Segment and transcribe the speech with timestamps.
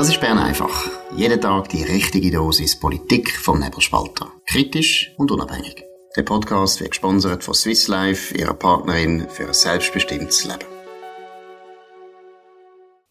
[0.00, 0.88] Das ist Bern einfach.
[1.14, 4.32] Jeden Tag die richtige Dosis Politik vom Nebelspalter.
[4.46, 5.84] Kritisch und unabhängig.
[6.16, 10.64] Der Podcast wird gesponsert von Swiss Life, ihrer Partnerin für ein selbstbestimmtes Leben.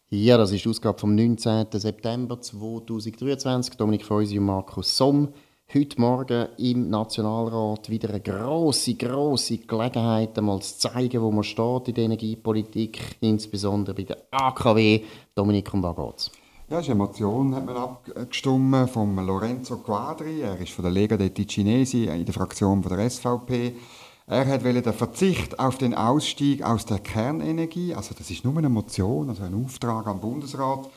[0.08, 1.66] Ja, das ist die Ausgabe vom 19.
[1.70, 3.76] September 2023.
[3.76, 5.28] Dominik Feusi und Markus Somm.
[5.72, 11.86] Heute Morgen im Nationalrat wieder eine grosse, grosse Gelegenheit, einmal zu zeigen, wo man steht
[11.86, 15.02] in der Energiepolitik, insbesondere bei der AKW.
[15.36, 16.39] Dominik, um was geht's?
[16.70, 20.42] Ja, es ist eine Motion, hat man abgestimmt von Lorenzo Quadri.
[20.42, 23.74] Er ist von der Lega dei Ticinesi in der Fraktion von der SVP.
[24.28, 28.68] Er hat den Verzicht auf den Ausstieg aus der Kernenergie, also das ist nur eine
[28.68, 30.88] Motion, also ein Auftrag am Bundesrat.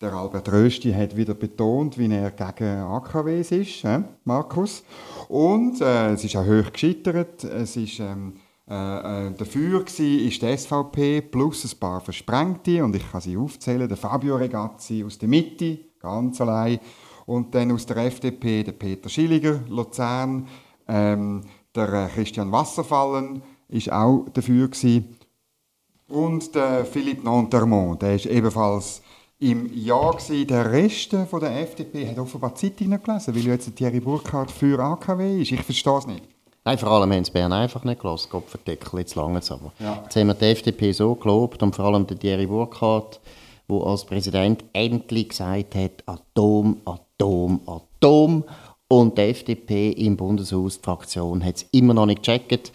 [0.00, 4.82] Der Albert Rösti hat wieder betont, wie er gegen AKWs ist, äh, Markus.
[5.28, 7.44] Und äh, es ist auch hoch gescheitert.
[7.44, 13.10] Es ist ähm, äh, äh, dafür war die SVP plus ein paar Versprengte und ich
[13.10, 13.88] kann sie aufzählen.
[13.88, 16.78] Der Fabio Regazzi aus der Mitte, ganz allein.
[17.26, 20.46] Und dann aus der FDP der Peter Schilliger, Luzern.
[20.88, 21.42] Ähm,
[21.74, 25.16] der äh, Christian Wasserfallen ist auch dafür gewesen.
[26.08, 29.02] Und der Philippe Nantermont, der ist ebenfalls
[29.38, 30.46] im Jahr gewesen.
[30.46, 34.50] Der Rest von der FDP hat offenbar die Zeitung nicht gelesen, weil jetzt Thierry Burkhardt
[34.50, 35.52] für AKW ist.
[35.52, 36.31] Ich verstehe es nicht.
[36.64, 38.28] Nein, vor allem haben sie Bern einfach nicht gelassen.
[38.30, 39.72] Gott verdeckel, jetzt lange es aber.
[39.80, 40.00] Ja.
[40.04, 43.20] Jetzt haben wir die FDP so gelobt und vor allem den Thierry Burkhardt,
[43.68, 48.44] der als Präsident endlich gesagt hat, Atom, Atom, Atom.
[48.86, 52.72] Und die FDP im Bundeshaus, die Fraktion, hat es immer noch nicht gecheckt.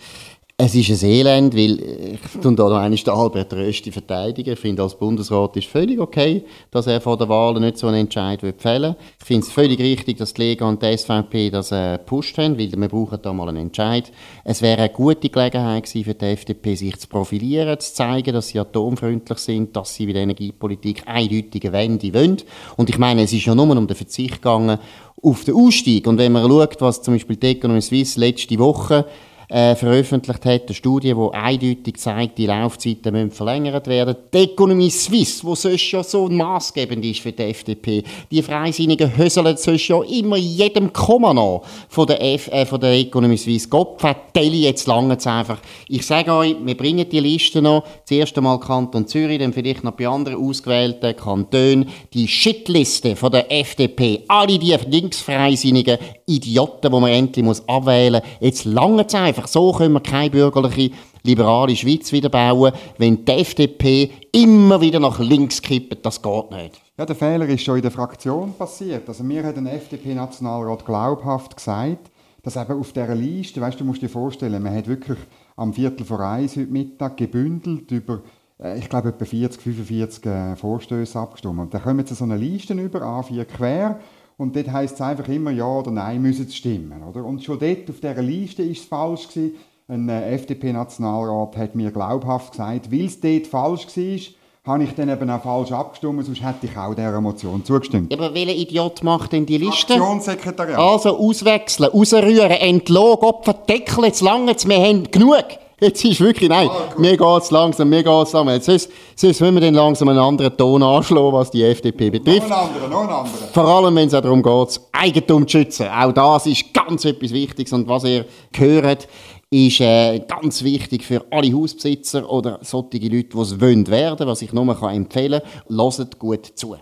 [0.60, 4.54] Es ist ein Elend, weil äh, ich tue da noch einmal den Albert Rösti verteidigen.
[4.54, 7.98] Ich finde, als Bundesrat ist völlig okay, dass er vor der Wahl nicht so einen
[7.98, 8.96] Entscheid fällen.
[9.20, 12.58] Ich finde es völlig richtig, dass die Lega und die SVP das äh, gepusht haben,
[12.58, 14.12] weil wir brauchen da mal einen Entscheid.
[14.44, 18.48] Es wäre eine gute Gelegenheit gewesen für die FDP, sich zu profilieren, zu zeigen, dass
[18.48, 22.38] sie atomfreundlich sind, dass sie bei der Energiepolitik eindeutige Wende wollen.
[22.78, 24.80] Und ich meine, es ist ja nur um den Verzicht gegangen
[25.22, 26.08] auf den Ausstieg.
[26.08, 29.06] Und wenn man schaut, was zum Beispiel die Economy Suisse letzte Woche
[29.50, 34.16] äh, veröffentlicht hat, eine Studie, die eindeutig zeigt, die Laufzeiten müssen verlängert werden.
[34.34, 39.56] Die Economie Suisse, die sonst ja so maßgebend ist für die FDP, die freisinnigen Höseln
[39.56, 43.70] sonst ja immer jedem Komma nach von der, F äh, von der Economie Suisse.
[43.70, 45.60] Gott vertelle jetzt lange es einfach.
[45.88, 49.84] Ich sage euch, wir bringen die Liste noch, das erste Mal Kanton Zürich, dann vielleicht
[49.84, 57.00] noch bei anderen ausgewählten Kantonen, die Shitliste von der FDP, alle die linksfreisinnigen Idioten, die
[57.00, 59.48] man endlich muss abwählen muss, jetzt lange es einfach.
[59.48, 65.20] So können wir keine bürgerliche, liberale Schweiz wieder bauen, wenn die FDP immer wieder nach
[65.20, 66.06] links kippt.
[66.06, 66.82] Das geht nicht.
[66.98, 69.08] Ja, der Fehler ist schon in der Fraktion passiert.
[69.08, 72.12] Also mir hat ein FDP-Nationalrat glaubhaft gesagt,
[72.42, 75.18] dass eben auf dieser Liste, weißt du, musst dir vorstellen, man hat wirklich
[75.56, 78.22] am Viertel vor eins heute Mittag gebündelt über
[78.60, 81.60] äh, ich glaube, etwa 40, 45 äh, Vorstöße abgestimmt.
[81.60, 84.00] Und dann kommen jetzt so eine Liste über, A4 quer,
[84.38, 87.04] und dort heisst es einfach immer Ja oder Nein müssen stimmen.
[87.04, 87.26] Oder?
[87.26, 89.56] Und schon dort auf dieser Liste ist es falsch gewesen.
[89.90, 95.08] Ein äh, FDP-Nationalrat hat mir glaubhaft gesagt, weil es dort falsch war, habe ich dann
[95.08, 98.14] eben auch falsch abgestimmt, sonst hätte ich auch dieser Motion zugestimmt.
[98.14, 99.94] aber welcher Idiot macht denn die Liste?
[99.94, 100.78] Fraktionssekretariat.
[100.78, 105.46] Also auswechseln, rausrühren, entlassen, Gott verdeckeln, jetzt lange, wir haben genug.
[105.80, 108.50] Jetzt ist wirklich, nein, ah, mir geht's langsam, mir geht's langsam.
[108.50, 112.50] Jetzt sonst, sonst müssen wir dann langsam einen anderen Ton anschlagen, was die FDP betrifft.
[112.50, 113.48] Noch einen anderen, noch einen anderen.
[113.54, 115.88] Vor allem, wenn es auch darum geht, Eigentum zu schützen.
[115.88, 117.74] Auch das ist ganz etwas Wichtiges.
[117.74, 119.08] Und was ihr gehört,
[119.52, 124.42] ist äh, ganz wichtig für alle Hausbesitzer oder solche Leute, die es wollen werden, was
[124.42, 125.78] ich nur kann empfehlen kann.
[125.78, 126.76] Hört gut zu.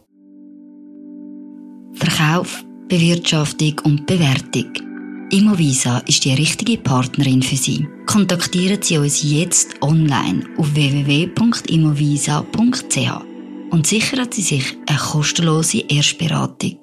[1.95, 4.84] Verkauf, Bewirtschaftung und Bewertung.
[5.31, 7.88] Immovisa ist die richtige Partnerin für Sie.
[8.06, 13.25] Kontaktieren Sie uns jetzt online auf www.immovisa.ch
[13.72, 16.78] und sichern Sie sich eine kostenlose Erstberatung.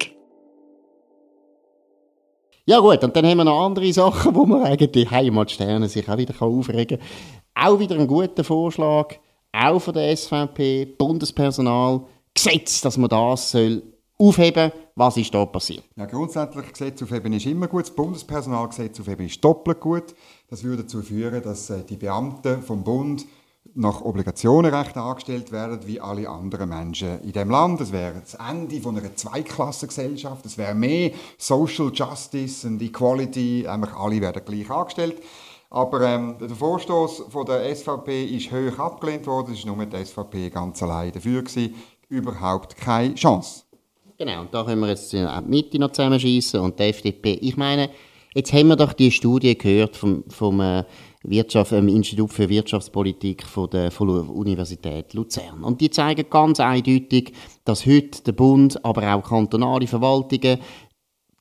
[2.67, 6.19] Ja gut, und dann haben wir noch andere Sachen, wo man eigentlich Heimatsterne sich auch
[6.19, 7.07] wieder aufregen kann.
[7.55, 9.15] Auch wieder ein guter Vorschlag,
[9.53, 12.01] auch von der SVP, Bundespersonal,
[12.35, 13.92] Gesetz, dass man das soll
[14.29, 15.85] aufheben was ist da passiert?
[15.97, 17.85] Ja, grundsätzlich Gesetz aufheben ist immer gut.
[17.85, 20.15] Das Bundespersonalgesetz aufheben ist doppelt gut.
[20.51, 23.25] Das würde dazu führen, dass äh, die Beamten vom Bund
[23.75, 27.81] nach Obligationenrecht angestellt werden, wie alle anderen Menschen in dem Land.
[27.81, 30.45] Das wäre das Ende von einer Zweiklassengesellschaft.
[30.45, 33.67] Es wäre mehr Social Justice und Equality.
[33.67, 35.23] Einfach alle werden gleich angestellt.
[35.71, 39.55] Aber ähm, der Vorstoß von der SVP ist hoch abgelehnt worden.
[39.55, 41.41] Es war nur die SVP ganz allein dafür.
[41.41, 41.75] Gewesen.
[42.11, 43.63] Überhaupt keine Chance.
[44.25, 47.33] Genau, und da können wir jetzt die Mitte noch zusammenschießen und die FDP.
[47.41, 47.91] Ich meine,
[48.35, 50.85] Jetzt haben wir doch die Studie gehört vom, vom äh,
[51.23, 55.63] Wirtschaft, ähm, Institut für Wirtschaftspolitik von der, von der Universität Luzern.
[55.63, 57.35] Und die zeigen ganz eindeutig,
[57.67, 60.61] dass heute der Bund, aber auch kantonale Verwaltungen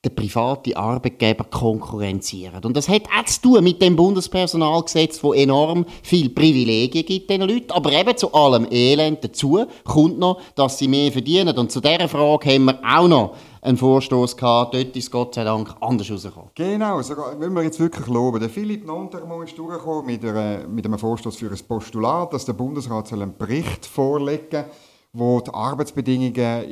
[0.04, 2.64] den privaten Arbeitgeber konkurrenzieren.
[2.64, 7.42] Und das hat auch zu tun mit dem Bundespersonalgesetz, wo enorm viel Privilegien gibt den
[7.42, 7.70] Leuten.
[7.70, 11.56] Aber eben zu allem Elend dazu kommt noch, dass sie mehr verdienen.
[11.56, 14.74] Und zu dieser Frage haben wir auch noch einen Vorstoß gehabt.
[14.74, 16.50] Dort ist Gott sei Dank anders rausgekommen.
[16.56, 18.40] Genau, sogar, wenn wir jetzt wirklich loben.
[18.40, 22.54] Der Philipp Nontermo ist durchgekommen mit, einer, mit einem Vorstoß für ein Postulat, dass der
[22.54, 24.64] Bundesrat einen Bericht vorlegen soll
[25.12, 26.64] wo die Arbeitsbedingungen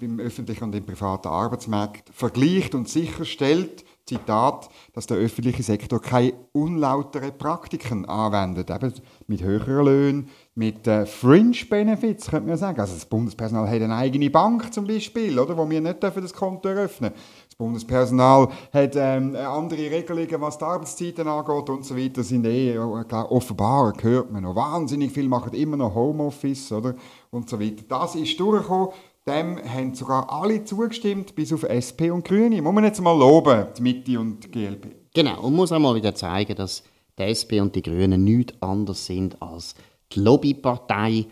[0.00, 6.32] im öffentlichen und im privaten Arbeitsmarkt vergleicht und sicherstellt, Zitat, dass der öffentliche Sektor keine
[6.52, 8.92] unlauteren Praktiken anwendet, eben
[9.26, 12.80] mit höheren Löhnen, mit äh, Fringe Benefits, könnte man sagen.
[12.80, 16.32] Also das Bundespersonal hat eine eigene Bank zum Beispiel, oder, wo wir nicht dürfen das
[16.32, 22.22] Konto eröffnen Das Bundespersonal hat ähm, andere Regelungen, was die Arbeitszeiten angeht und so weiter,
[22.22, 26.94] sind eh, äh, offenbar, hört man noch, wahnsinnig viel machen immer noch Homeoffice, oder,
[27.32, 27.82] und so weiter.
[27.88, 28.90] Das ist durchgekommen,
[29.26, 32.62] dem haben sogar alle zugestimmt, bis auf SP und Grüne.
[32.62, 34.94] Muss man jetzt mal loben, die Mitte und die GLP.
[35.12, 36.84] Genau, und muss auch mal wieder zeigen, dass
[37.18, 39.74] die SP und die Grünen nichts anderes sind als
[40.12, 41.26] die Lobbypartei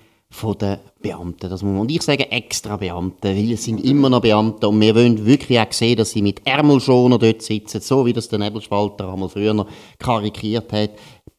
[0.60, 1.48] der Beamten.
[1.50, 4.80] Das muss man, und ich sage extra Beamte, weil es sind immer noch Beamte und
[4.80, 8.38] wir wollen wirklich auch sehen, dass sie mit Ärmelschoner dort sitzen, so wie das der
[8.38, 9.66] Nebelspalter einmal früher
[9.98, 10.90] karikiert hat.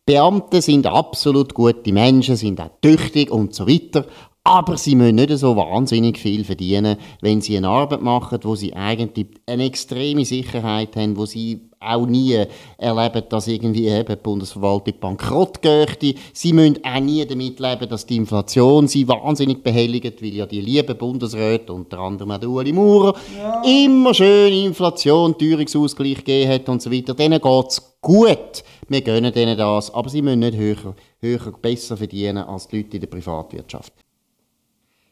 [0.05, 4.05] Beamte sind absolut gute Menschen, sind auch tüchtig und so weiter,
[4.47, 8.73] aber sie müssen nicht so wahnsinnig viel verdienen, wenn sie eine Arbeit machen, wo sie
[8.73, 12.45] eigentlich eine extreme Sicherheit haben, wo sie auch nie
[12.77, 16.17] erleben, dass irgendwie eben die Bundesverwaltung bankrott geht.
[16.31, 20.61] Sie müssen auch nie damit leben, dass die Inflation sie wahnsinnig behelligt, weil ja die
[20.61, 23.61] lieben Bundesräte, unter anderem auch Ueli Maurer, ja.
[23.63, 27.13] immer schön Inflation, Teuerungsausgleich gegeben hat und so weiter.
[27.13, 28.63] Denen geht es gut.
[28.87, 32.95] Wir gönnen denen das, aber sie müssen nicht höher, höher besser verdienen als die Leute
[32.95, 33.91] in der Privatwirtschaft.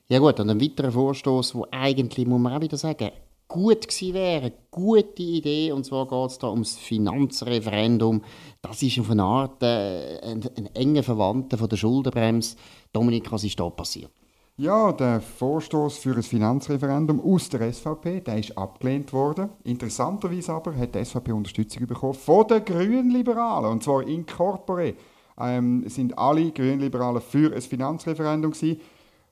[0.07, 3.09] Ja gut, und ein weiterer Vorstoß, wo eigentlich, muss man auch wieder sagen,
[3.47, 8.21] gut gewesen wäre, gute Idee, und zwar geht es da ums Finanzreferendum.
[8.61, 12.55] Das ist auf eine Art äh, ein, ein enger Verwandter von der Schuldenbremse.
[12.93, 14.11] Dominik, was ist da passiert?
[14.57, 19.49] Ja, der Vorstoß für ein Finanzreferendum aus der SVP, der ist abgelehnt worden.
[19.63, 24.93] Interessanterweise aber hat die SVP Unterstützung bekommen von den Grünliberalen, und zwar in corpore.
[25.39, 28.79] Ähm, sind alle Grünliberalen für ein Finanzreferendum gewesen.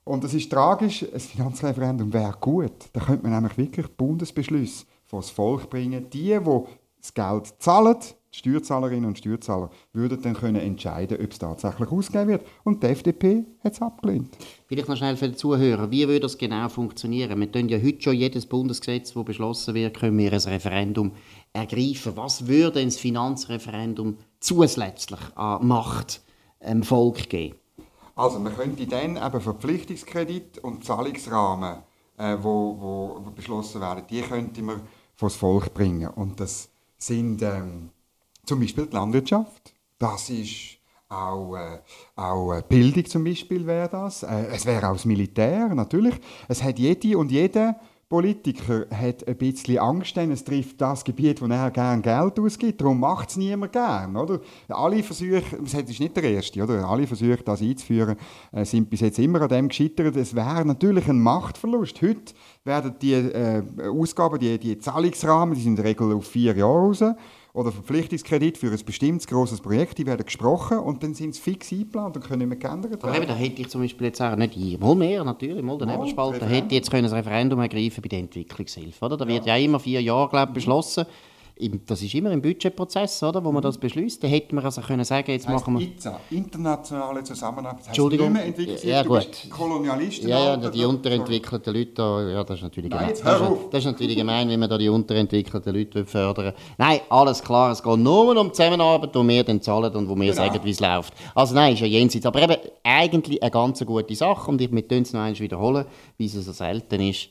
[0.05, 2.89] Und es ist tragisch, ein Finanzreferendum wäre gut.
[2.91, 6.09] Da könnte man nämlich wirklich Bundesbeschlüsse vor das Volk bringen.
[6.09, 6.61] Die, die
[6.99, 7.97] das Geld zahlen,
[8.33, 12.45] die Steuerzahlerinnen und Steuerzahler, würden dann können entscheiden, ob es tatsächlich ausgegeben wird.
[12.63, 14.29] Und die FDP hat es abgelehnt.
[14.67, 15.89] Vielleicht noch schnell für die Zuhörer.
[15.89, 17.39] Wie würde das genau funktionieren?
[17.39, 21.11] Wir können ja heute schon jedes Bundesgesetz, das beschlossen wird, können wir ein Referendum
[21.53, 22.13] ergreifen.
[22.15, 26.21] Was würde ein Finanzreferendum zusätzlich an Macht
[26.61, 27.55] dem Volk geben?
[28.15, 31.79] Also man könnte dann eben Verpflichtungskredit und Zahlungsrahmen,
[32.17, 34.81] äh, wo, wo, beschlossen werden, die könnte man
[35.15, 36.09] vor das Volk bringen.
[36.09, 37.89] Und das sind ähm,
[38.45, 40.77] zum Beispiel die Landwirtschaft, das ist
[41.09, 41.79] auch, äh,
[42.15, 44.23] auch äh, Bildung zum Beispiel wäre das.
[44.23, 46.15] Äh, es wäre auch das Militär, natürlich.
[46.47, 47.79] Es hat jede und jeder
[48.13, 52.79] Politiker hat ein bisschen Angst, denn es trifft das Gebiet, wo er gerne Geld ausgibt.
[52.79, 54.15] Darum macht es niemand gern.
[54.15, 54.39] Oder?
[54.67, 56.87] Alle Versuche, das ist nicht der erste, oder?
[56.87, 58.15] alle Versuche, das einzuführen,
[58.51, 60.15] äh, sind bis jetzt immer an dem gescheitert.
[60.15, 62.03] Es wäre natürlich ein Machtverlust.
[62.03, 66.55] Heute werden die äh, Ausgaben, die, die Zahlungsrahmen, die sind in der Regel auf vier
[66.55, 67.03] Jahre raus
[67.53, 71.71] oder Verpflichtungskredit für ein bestimmtes grosses Projekt, die werden gesprochen und dann sind sie fix
[71.71, 73.09] eingeplant und können nicht mehr geändert werden.
[73.09, 75.77] Aber eben, da hätte ich zum Beispiel jetzt auch nicht ich, mal mehr natürlich, mal
[75.77, 79.17] der Nebelspalter, hätte jetzt können ein Referendum ergreifen bei der Entwicklungshilfe, oder?
[79.17, 81.05] Da wird ja, ja immer vier Jahre, glaube beschlossen
[81.85, 84.23] das ist immer im Budgetprozess, oder, wo man das beschließt.
[84.23, 85.85] Da hätte man also können sagen, jetzt heißt machen wir...
[85.85, 87.79] ITSA, internationale Zusammenarbeit.
[87.79, 88.33] Das heißt Entschuldigung.
[88.33, 89.27] Mehr ja, gut.
[89.49, 90.27] Kolonialisten.
[90.29, 93.23] Ja, ja, die unterentwickelten Leute, da, ja, das ist natürlich Nein, gemein.
[93.23, 97.43] Das ist, das ist, natürlich gemein, wenn man da die unterentwickelten Leute fördern Nein, alles
[97.43, 100.35] klar, es geht nur um Zusammenarbeit, wo wir dann zahlen und wo wir genau.
[100.35, 101.13] sagen, wie es läuft.
[101.35, 102.25] Also nein, ist ja jenseits.
[102.25, 105.85] Aber eben eigentlich eine ganz gute Sache und ich möchte es noch einmal wiederholen,
[106.17, 107.29] wie es so selten ist.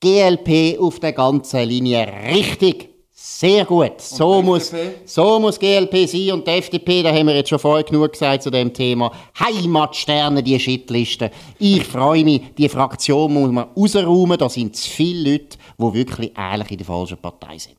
[0.00, 2.90] GLP auf der ganzen Linie richtig.
[3.22, 4.00] Sehr gut.
[4.00, 4.72] So muss,
[5.04, 8.42] so muss GLP sein und die FDP, da haben wir jetzt schon vorher genug gesagt
[8.42, 9.12] zu dem Thema.
[9.38, 11.30] Heimatsterne, die Shitliste.
[11.58, 14.38] Ich freue mich, die Fraktion muss man rausräumen.
[14.38, 17.76] Da sind zu viele Leute, die wirklich eigentlich in der falschen Partei sind.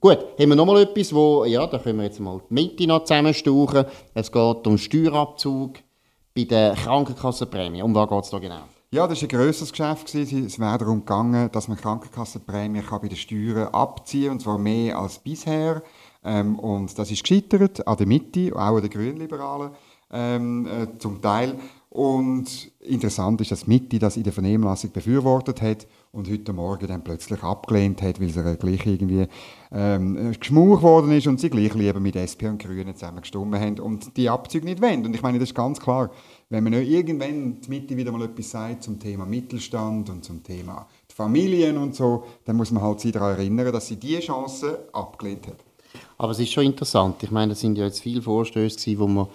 [0.00, 2.86] Gut, haben wir noch mal etwas, wo, ja, da können wir jetzt mal die Mitte
[2.86, 3.86] noch zusammenstauchen.
[4.12, 5.78] Es geht um Steuerabzug
[6.36, 7.80] bei der Krankenkassenprämie.
[7.80, 8.64] Um was geht es da genau?
[8.90, 10.14] Ja, das war ein grösseres Geschäft.
[10.14, 14.98] Es wäre darum gegangen, dass man Krankenkassenprämie bei den Steuern abziehen kann, und zwar mehr
[14.98, 15.82] als bisher.
[16.24, 19.72] Ähm, und das ist gescheitert an der Mitte, auch an den Grünliberalen
[20.10, 21.58] ähm, äh, zum Teil.
[21.98, 26.86] Und interessant ist, dass die Mitte das in der Vernehmlassung befürwortet hat und heute Morgen
[26.86, 29.26] dann plötzlich abgelehnt hat, weil sie gleich irgendwie
[29.72, 33.80] ähm, geschmaucht worden ist und sie gleich lieber mit SP und Grünen zusammen gestimmt haben
[33.80, 35.04] und die Abzüge nicht wollen.
[35.04, 36.12] Und ich meine, das ist ganz klar,
[36.50, 40.86] wenn man irgendwann die Mitte wieder mal etwas sagt zum Thema Mittelstand und zum Thema
[41.12, 45.48] Familien und so, dann muss man halt sie daran erinnern, dass sie diese Chance abgelehnt
[45.48, 45.64] hat.
[46.16, 47.24] Aber es ist schon interessant.
[47.24, 49.26] Ich meine, es sind ja jetzt viele Vorstöße, wo man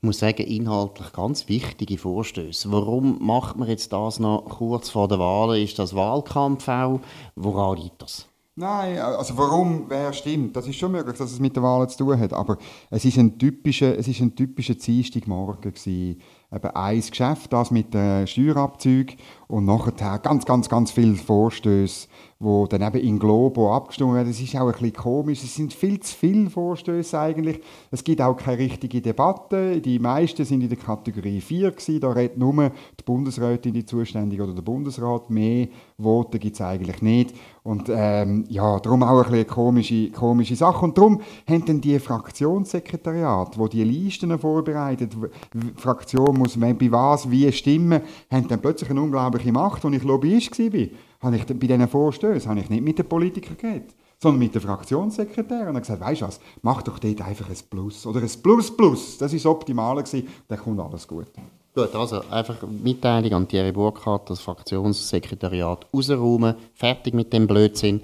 [0.00, 2.70] muss sagen, inhaltlich ganz wichtige Vorstöße.
[2.70, 5.58] Warum macht man jetzt das noch kurz vor der Wahl?
[5.58, 7.00] Ist das Wahlkampf auch?
[7.34, 8.28] Woran liegt das?
[8.58, 11.98] Nein, also warum, wer stimmt, das ist schon möglich, dass es mit der Wahl zu
[11.98, 12.56] tun hat, aber
[12.88, 16.22] es ist ein typischer, es ist ein typischer Dienstagmorgen gewesen.
[16.56, 22.08] Eben ein Geschäft, das mit den Steuerabzügen und nachher ganz, ganz, ganz viele Vorstöße
[22.38, 24.28] wo dann eben in Globo abgestimmt werden.
[24.28, 25.42] Das ist auch ein bisschen komisch.
[25.42, 27.60] Es sind viel zu viele Vorstöße eigentlich.
[27.90, 29.80] Es gibt auch keine richtige Debatte.
[29.80, 32.00] Die meisten sind in der Kategorie 4 gewesen.
[32.00, 35.30] Da redet nur die Bundesrätin, die zuständig oder der Bundesrat.
[35.30, 37.34] Mehr Voten gibt es eigentlich nicht.
[37.62, 40.84] Und ähm, ja, darum auch ein bisschen komische, komische Sache.
[40.84, 45.16] Und darum haben dann die Fraktionssekretariat, wo die Listen vorbereitet,
[45.54, 50.02] die Fraktion muss bei was wie stimmen, haben dann plötzlich eine unglaubliche Macht, als ich
[50.02, 50.88] Lobbyist war
[51.20, 54.62] habe ich bei diesen Vorstößen habe ich nicht mit den Politikern geredet, sondern mit den
[54.62, 55.68] Fraktionssekretären.
[55.68, 58.06] Und habe gesagt, weißt du was, mach doch dort einfach ein Plus.
[58.06, 59.18] Oder ein Plus Plus.
[59.18, 60.04] Das war das Optimale.
[60.48, 61.26] Dann kommt alles gut.
[61.74, 68.00] Gut, also einfach Mitteilung an Thierry Burkhardt, das Fraktionssekretariat rausräumen, fertig mit dem Blödsinn.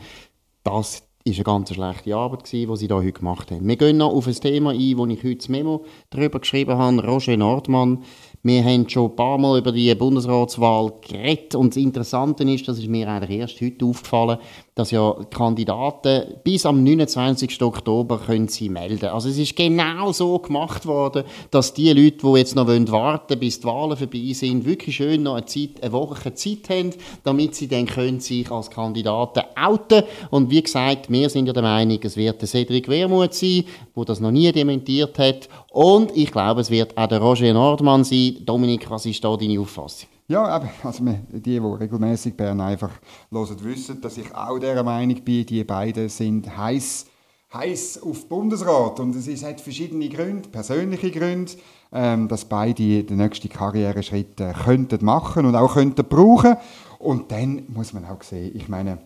[0.63, 3.67] Das ist eine ganz schlechte Arbeit gewesen, die sie da heute gemacht haben.
[3.67, 7.03] Wir gehen noch auf ein Thema ein, wo ich heute das Memo darüber geschrieben habe.
[7.03, 8.03] Roger Nordmann
[8.45, 12.79] wir haben schon ein paar Mal über die Bundesratswahl geredet und das Interessante ist, das
[12.79, 14.39] ist mir eigentlich erst heute aufgefallen,
[14.75, 17.63] dass ja Kandidaten bis am 29.
[17.63, 19.11] Oktober können sie melden.
[19.11, 23.39] Also es ist genau so gemacht worden, dass die Leute, die jetzt noch warten wollen,
[23.39, 26.91] bis die Wahlen vorbei sind, wirklich schön noch eine, Zeit, eine Woche Zeit haben,
[27.23, 30.03] damit sie dann können sich als Kandidaten outen.
[30.31, 34.21] Und wie gesagt, wir sind ja der Meinung, es wird Cedric Wermuth sein, der das
[34.21, 35.49] noch nie dementiert hat.
[35.73, 38.37] Und ich glaube, es wird auch der Roger Nordmann sein.
[38.45, 40.07] Dominik, was ist da deine Auffassung?
[40.29, 42.91] Ja, also die, die regelmäßig Bern einfach
[43.31, 47.07] hören, wissen, dass ich auch der Meinung bin, die beiden sind heiß
[47.55, 51.53] heiß auf Bundesrat und es ist, hat verschiedene Gründe, persönliche Gründe,
[51.93, 56.57] ähm, dass beide den nächsten Karriereschritt äh, könnten machen und auch könnten brauchen.
[56.99, 58.99] Und dann muss man auch sehen, ich meine,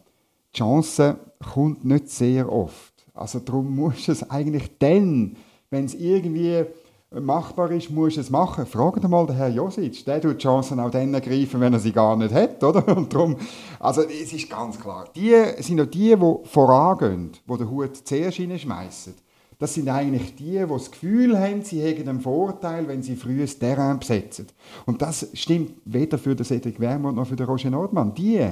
[0.52, 1.18] die Chance
[1.52, 2.92] kommt nicht sehr oft.
[3.14, 5.36] Also darum muss es eigentlich dann,
[5.70, 6.64] wenn es irgendwie
[7.10, 8.66] machbar ist, muss es machen.
[8.66, 11.92] Fragt mal den Herrn Josic, der tut die Chancen auch dann ergreifen, wenn er sie
[11.92, 12.86] gar nicht hat, oder?
[12.96, 13.36] Und darum,
[13.78, 18.36] also es ist ganz klar, die sind auch die, die vorangehen, die den Hut zuerst
[18.36, 19.14] schmeißen.
[19.58, 23.40] Das sind eigentlich die, die das Gefühl haben, sie hätten einen Vorteil, wenn sie früh
[23.40, 24.48] das Terrain besetzen.
[24.84, 28.12] Und das stimmt weder für den Cedric Wermuth noch für den Roger Nordmann.
[28.14, 28.46] Die,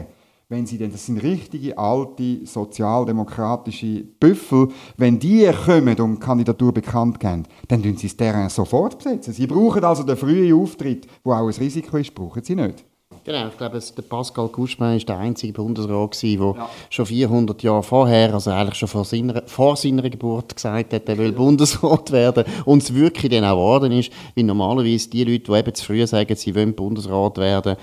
[0.49, 7.19] wenn sie denn, das sind richtige alte sozialdemokratische Büffel, wenn die kommen und Kandidatur bekannt
[7.19, 9.33] geben, dann tun sie das Terrain sofort besetzen.
[9.33, 12.85] Sie brauchen also den frühen Auftritt, wo auch ein Risiko ist, brauchen sie nicht.
[13.25, 16.71] Genau, ich glaube, der Pascal Couchepin war der einzige Bundesrat, der ja.
[16.91, 21.17] schon 400 Jahre vorher, also eigentlich schon vor seiner, vor seiner Geburt gesagt hat, er
[21.17, 25.59] will Bundesrat werden und es wirklich dann auch geworden ist, weil normalerweise die Leute, die
[25.59, 27.77] eben zu früh sagen, sie wollen Bundesrat werden,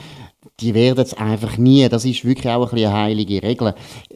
[0.60, 1.88] die werden es einfach nie.
[1.90, 3.76] Das ist wirklich auch ein eine heilige Regel.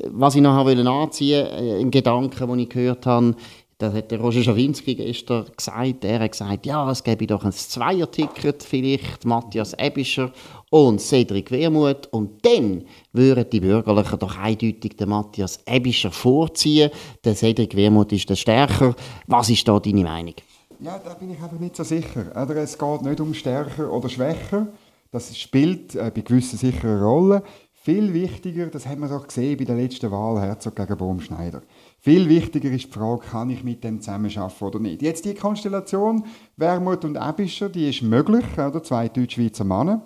[0.09, 3.35] Was ich noch anziehen wollte, äh, im Gedanken, den ich gehört habe,
[3.77, 6.05] das hat der Roger Schawinski gestern gesagt.
[6.05, 10.31] Er hat gesagt, ja, es gäbe doch ein Zweier-Ticket, vielleicht Matthias Ebischer
[10.69, 12.07] und Cedric Wermuth.
[12.11, 16.89] Und dann würden die Bürgerlichen doch eindeutig den Matthias Ebischer vorziehen.
[17.25, 18.95] Der Cedric Wermuth ist der Stärker.
[19.27, 20.35] Was ist da deine Meinung?
[20.79, 22.31] Ja, da bin ich einfach nicht so sicher.
[22.55, 24.67] Es geht nicht um Stärker oder Schwächer.
[25.11, 27.43] Das spielt äh, bei gewissen sicher eine Rolle.
[27.85, 31.61] Viel wichtiger, das haben wir doch gesehen bei der letzten Wahl Herzog gegen Baumschneider.
[31.99, 35.03] Viel wichtiger ist die Frage, kann ich mit dem zusammenarbeiten oder nicht.
[35.03, 36.25] Jetzt die Konstellation
[36.57, 38.81] Wermut und Ebischer, die ist möglich, oder?
[38.81, 40.03] zwei Deutschschweizer Männer.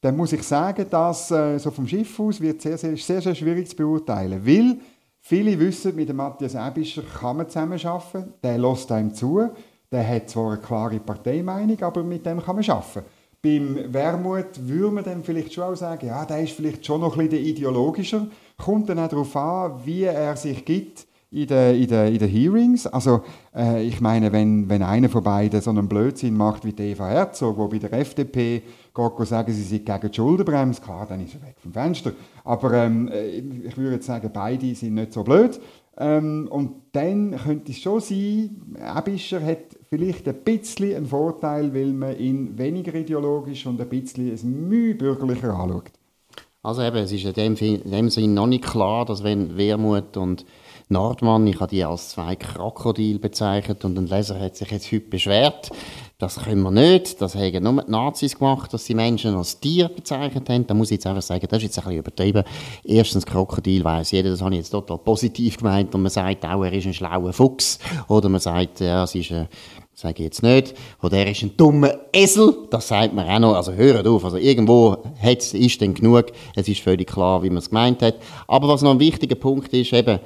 [0.00, 3.34] Dann muss ich sagen, dass äh, so vom Schiff aus wird sehr, sehr, sehr, sehr
[3.34, 4.78] schwierig zu beurteilen, weil
[5.20, 9.50] viele wissen, mit dem Matthias Ebischer kann man zusammenarbeiten, der lässt einem zu,
[9.92, 13.04] der hat zwar eine klare Parteimeinung, aber mit dem kann man arbeiten.
[13.40, 17.16] Beim Wermut würde man dann vielleicht schon auch sagen, ja, der ist vielleicht schon noch
[17.16, 18.26] ein bisschen ideologischer.
[18.56, 22.28] Kommt dann auch darauf an, wie er sich gibt in den, in den, in den
[22.28, 22.86] Hearings.
[22.86, 23.22] Also,
[23.54, 27.58] äh, ich meine, wenn, wenn einer von beiden so einen Blödsinn macht wie Eva Herzog,
[27.58, 28.62] wo bei der FDP
[28.94, 32.12] geht sagen, sie sind gegen die Schuldenbremse, klar, dann ist er weg vom Fenster.
[32.44, 33.10] Aber ähm,
[33.64, 35.60] ich würde jetzt sagen, beide sind nicht so blöd.
[36.00, 41.92] Ähm, und dann könnte es schon sein, Ebischer hat vielleicht ein bisschen einen Vorteil, weil
[41.92, 45.90] man ihn weniger ideologisch und ein bisschen ein Mühe bürgerlicher anschaut.
[46.62, 50.16] Also eben, es ist in dem, in dem Sinn noch nicht klar, dass wenn Wermut
[50.16, 50.44] und
[50.88, 55.08] Nordmann, ich habe die als zwei Krokodil bezeichnet und ein Leser hat sich jetzt heute
[55.08, 55.70] beschwert,
[56.20, 59.88] das können wir nicht, das haben nur die Nazis gemacht, dass sie Menschen als Tier
[59.88, 60.66] bezeichnet haben.
[60.66, 62.42] Da muss ich jetzt einfach sagen, das ist jetzt ein bisschen übertrieben.
[62.82, 65.94] Erstens, Krokodil weiß jeder, das habe ich jetzt total positiv gemeint.
[65.94, 67.78] Und man sagt auch, er ist ein schlauer Fuchs.
[68.08, 69.46] Oder man sagt, ja, es ist ein
[69.94, 73.54] sage ich jetzt nicht, oder er ist ein dummer Esel, das sagt man auch noch,
[73.54, 77.58] also hört auf, also irgendwo hat's, ist denn genug, es ist völlig klar, wie man
[77.58, 78.14] es gemeint hat.
[78.46, 80.20] Aber was noch ein wichtiger Punkt ist, eben,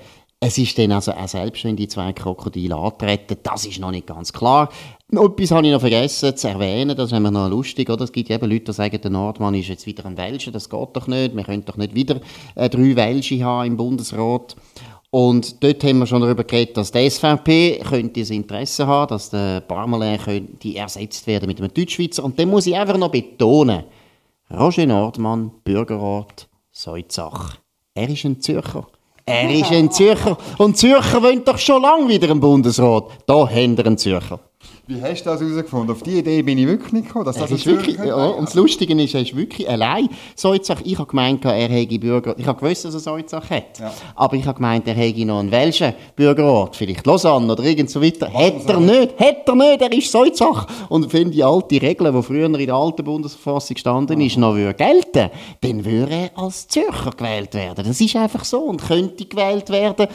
[0.44, 4.08] es ist dann also auch selbst, wenn die zwei Krokodile antreten, das ist noch nicht
[4.08, 4.70] ganz klar.
[5.12, 8.02] Etwas habe ich noch vergessen zu erwähnen, das ist immer noch lustig, oder?
[8.02, 10.88] Es gibt eben Leute, die sagen, der Nordmann ist jetzt wieder ein Welscher, das geht
[10.94, 12.20] doch nicht, wir können doch nicht wieder
[12.56, 14.56] äh, drei Welsche haben im Bundesrat.
[15.10, 19.30] Und dort haben wir schon darüber geredet, dass die SVP könnte das Interesse haben, dass
[19.30, 22.24] der Parmelin könnte ersetzt werden mit einem Deutschschweizer.
[22.24, 23.84] Und dann muss ich einfach noch betonen,
[24.50, 27.58] Roger Nordmann, Bürgerrat, Seutzach.
[27.94, 28.88] Er ist ein Zürcher.
[29.24, 30.36] Er ist ein Zürcher.
[30.58, 33.04] Und Zürcher wollen doch schon lange wieder im Bundesrat.
[33.26, 34.40] Da haben wir einen Zürcher.
[34.86, 35.94] Wie hast du das herausgefunden?
[35.94, 37.24] Auf die Idee bin ich wirklich nicht gekommen.
[37.24, 40.08] Dass das ist wirklich, ja, und das Lustige ist, er ist wirklich allein.
[40.34, 43.78] Soizach, ich habe gemeint, er hätte Bürger, ich habe gewusst, dass er Soizach hat.
[43.78, 43.92] Ja.
[44.16, 48.02] Aber ich habe gemeint, er hätte noch einen welchen Bürgerort, vielleicht Lausanne oder irgend so
[48.02, 48.32] weiter.
[48.32, 50.66] Hat er nicht, hat er nicht, er ist Soizach.
[50.88, 54.74] Und wenn die alte Regel, die früher in der alten Bundesverfassung gestanden ist, noch würde
[54.74, 57.84] gelten, dann würde er als Zürcher gewählt werden.
[57.86, 60.08] Das ist einfach so und könnte gewählt werden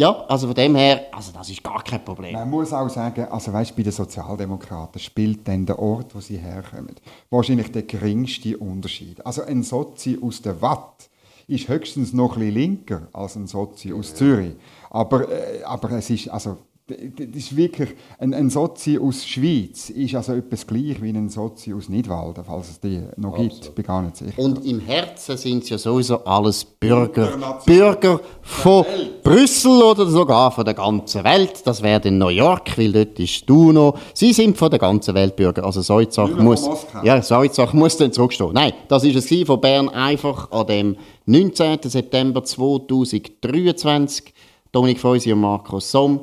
[0.00, 2.32] ja, also von dem her, also das ist gar kein Problem.
[2.32, 6.38] Man muss auch sagen, also weißt, bei den Sozialdemokraten spielt dann der Ort, wo sie
[6.38, 6.96] herkommen,
[7.28, 9.24] wahrscheinlich der geringste Unterschied.
[9.26, 11.10] Also ein Sozi aus der Watt
[11.48, 14.54] ist höchstens noch ein bisschen linker als ein Sozi aus Zürich.
[14.88, 16.56] Aber, äh, aber es ist, also
[16.90, 21.72] das ist wirklich, ein, ein Sozi aus Schweiz ist also etwas gleich wie ein Sozi
[21.72, 23.62] aus Nidwalden, falls es die noch Absolut.
[23.62, 24.38] gibt, bin gar nicht sicher.
[24.38, 28.84] Und im Herzen sind es ja sowieso alles Bürger, Bürger von
[29.22, 31.62] Brüssel oder sogar von der ganzen Welt.
[31.64, 33.96] Das wäre in New York, weil dort ist Duno.
[34.14, 35.64] Sie sind von der ganzen Welt Bürger.
[35.64, 36.68] Also Soizach muss,
[37.02, 38.52] ja, Soizach muss dann zurückstehen.
[38.52, 41.78] Nein, das ist es von Bern einfach an dem 19.
[41.82, 44.34] September 2023.
[44.72, 46.20] Dominik Feusi und Markus Somm.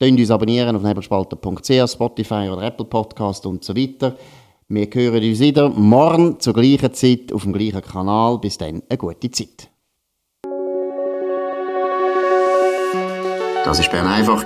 [0.00, 4.16] Könnt uns abonnieren auf nebelspalter.ch, Spotify oder Apple Podcast und so weiter.
[4.68, 8.38] Wir hören uns wieder morgen zur gleichen Zeit auf dem gleichen Kanal.
[8.38, 9.68] Bis dann, eine gute Zeit.
[13.64, 14.44] Das war Bern einfach,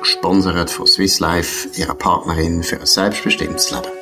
[0.00, 3.95] gesponsert von Swiss Life, ihrer Partnerin für ein selbstbestimmtes Leben.